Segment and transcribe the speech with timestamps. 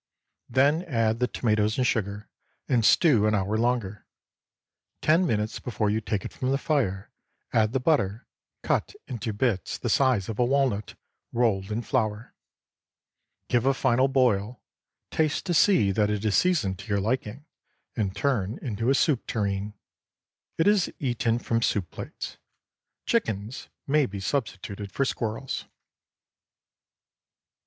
[0.49, 2.27] Then add the tomatoes and sugar,
[2.67, 4.07] and stew an hour longer.
[4.99, 7.11] Ten minutes before you take it from the fire
[7.53, 8.25] add the butter,
[8.63, 10.95] cut into bits the size of a walnut,
[11.31, 12.33] rolled in flour.
[13.47, 14.63] Give a final boil,
[15.11, 17.45] taste to see that it is seasoned to your liking,
[17.95, 19.75] and turn into a soup tureen.
[20.57, 22.39] It is eaten from soup plates.
[23.05, 25.65] Chickens may be substituted for squirrels.